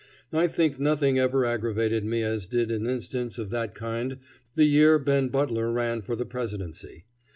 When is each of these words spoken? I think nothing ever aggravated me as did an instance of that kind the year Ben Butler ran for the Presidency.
I 0.33 0.47
think 0.47 0.79
nothing 0.79 1.19
ever 1.19 1.45
aggravated 1.45 2.03
me 2.03 2.23
as 2.23 2.47
did 2.47 2.71
an 2.71 2.87
instance 2.87 3.37
of 3.37 3.51
that 3.51 3.75
kind 3.75 4.17
the 4.55 4.65
year 4.65 4.97
Ben 4.97 5.27
Butler 5.27 5.71
ran 5.71 6.01
for 6.01 6.15
the 6.15 6.25
Presidency. 6.25 7.05